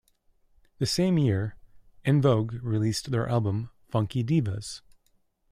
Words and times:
The 0.79 0.87
same 0.87 1.19
year, 1.19 1.57
En 2.05 2.23
Vogue 2.23 2.53
released 2.63 3.11
their 3.11 3.29
album 3.29 3.69
"Funky 3.87 4.23
Divas". 4.23 4.81